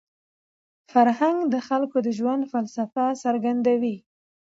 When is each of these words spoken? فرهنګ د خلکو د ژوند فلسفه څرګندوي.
فرهنګ 0.91 1.37
د 1.53 1.55
خلکو 1.67 1.97
د 2.05 2.07
ژوند 2.17 2.43
فلسفه 2.53 3.05
څرګندوي. 3.23 3.95